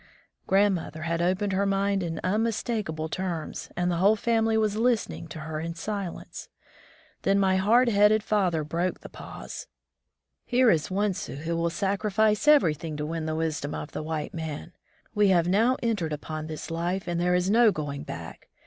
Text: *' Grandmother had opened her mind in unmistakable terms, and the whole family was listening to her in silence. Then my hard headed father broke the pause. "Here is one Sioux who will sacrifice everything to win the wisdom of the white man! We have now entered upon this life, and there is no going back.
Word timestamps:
*' 0.25 0.47
Grandmother 0.47 1.03
had 1.03 1.21
opened 1.21 1.53
her 1.53 1.67
mind 1.67 2.01
in 2.01 2.19
unmistakable 2.23 3.07
terms, 3.07 3.69
and 3.77 3.91
the 3.91 3.97
whole 3.97 4.15
family 4.15 4.57
was 4.57 4.75
listening 4.75 5.27
to 5.27 5.41
her 5.41 5.59
in 5.59 5.75
silence. 5.75 6.49
Then 7.21 7.37
my 7.37 7.57
hard 7.57 7.87
headed 7.87 8.23
father 8.23 8.63
broke 8.63 9.01
the 9.01 9.09
pause. 9.09 9.67
"Here 10.43 10.71
is 10.71 10.89
one 10.89 11.13
Sioux 11.13 11.35
who 11.35 11.55
will 11.55 11.69
sacrifice 11.69 12.47
everything 12.47 12.97
to 12.97 13.05
win 13.05 13.27
the 13.27 13.35
wisdom 13.35 13.75
of 13.75 13.91
the 13.91 14.01
white 14.01 14.33
man! 14.33 14.71
We 15.13 15.27
have 15.27 15.47
now 15.47 15.77
entered 15.83 16.13
upon 16.13 16.47
this 16.47 16.71
life, 16.71 17.07
and 17.07 17.21
there 17.21 17.35
is 17.35 17.51
no 17.51 17.71
going 17.71 18.01
back. 18.03 18.49